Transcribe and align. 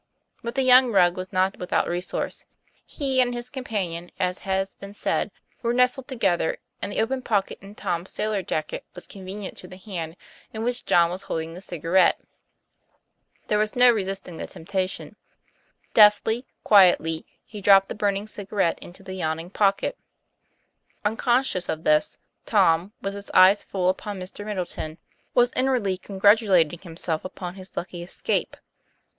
But 0.41 0.55
the 0.55 0.63
young 0.63 0.91
rogue 0.91 1.15
was 1.15 1.31
not 1.31 1.59
without 1.59 1.87
resource; 1.87 2.45
he 2.87 3.21
and 3.21 3.35
his 3.35 3.51
companion, 3.51 4.09
as 4.19 4.39
has 4.39 4.73
been 4.73 4.95
said, 4.95 5.29
were 5.61 5.75
nestled 5.75 6.07
together, 6.07 6.57
and 6.81 6.91
the 6.91 6.99
open 6.99 7.21
pocket 7.21 7.59
in 7.61 7.75
Tom's 7.75 8.09
sailor 8.11 8.41
jacket 8.41 8.83
was 8.95 9.05
convenient 9.05 9.57
to 9.57 9.67
the 9.67 9.77
hand 9.77 10.17
in 10.53 10.63
which 10.63 10.85
John 10.85 11.11
was 11.11 11.21
holding 11.21 11.53
the 11.53 11.61
cigarette. 11.61 12.19
There 13.45 13.59
was 13.59 13.75
no 13.75 13.91
re 13.91 14.03
sisting 14.03 14.39
the 14.39 14.47
temptation. 14.47 15.17
Deftly, 15.93 16.47
quietly, 16.63 17.23
he 17.45 17.61
dropped 17.61 17.87
the 17.87 17.93
burning 17.93 18.27
cigarette 18.27 18.79
into 18.79 19.03
the 19.03 19.13
yawning 19.13 19.51
pocket. 19.51 19.99
Un 21.05 21.15
conscious 21.15 21.69
of 21.69 21.83
this, 21.83 22.17
Tom, 22.47 22.91
with 23.03 23.13
his 23.13 23.29
eyes 23.35 23.63
full 23.63 23.87
upon 23.87 24.19
Mr. 24.19 24.43
Middleton, 24.43 24.97
was 25.35 25.53
inwardly 25.55 25.95
congratulating 25.95 26.79
himself 26.79 27.23
upon 27.23 27.53
his 27.53 27.77
lucky 27.77 28.01
escape. 28.01 28.57